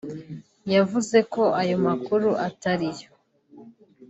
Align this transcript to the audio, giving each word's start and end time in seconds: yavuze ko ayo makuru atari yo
yavuze 0.73 1.17
ko 1.33 1.43
ayo 1.61 1.77
makuru 1.85 2.29
atari 2.47 2.87
yo 2.99 3.07